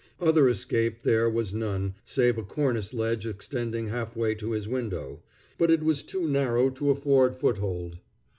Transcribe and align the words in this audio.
Other 0.19 0.49
escape 0.49 1.03
there 1.03 1.29
was 1.29 1.53
none, 1.53 1.93
save 2.03 2.39
a 2.39 2.43
cornice 2.43 2.91
ledge 2.91 3.27
extending 3.27 3.89
half 3.89 4.15
way 4.17 4.33
to 4.33 4.53
his 4.53 4.67
window; 4.67 5.21
but 5.59 5.69
it 5.69 5.83
was 5.83 6.01
too 6.01 6.27
narrow 6.27 6.71
to 6.71 6.89
afford 6.89 7.35
foothold. 7.35 7.99